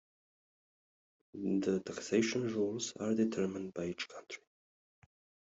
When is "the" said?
1.35-1.79